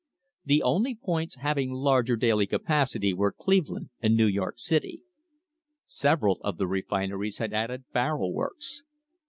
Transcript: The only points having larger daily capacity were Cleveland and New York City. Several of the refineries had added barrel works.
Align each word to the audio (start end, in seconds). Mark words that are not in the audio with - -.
The 0.45 0.63
only 0.63 0.95
points 0.95 1.35
having 1.35 1.69
larger 1.73 2.15
daily 2.15 2.47
capacity 2.47 3.13
were 3.13 3.31
Cleveland 3.31 3.91
and 3.99 4.17
New 4.17 4.25
York 4.25 4.57
City. 4.57 5.03
Several 5.85 6.41
of 6.43 6.57
the 6.57 6.65
refineries 6.65 7.37
had 7.37 7.53
added 7.53 7.83
barrel 7.93 8.33
works. 8.33 8.81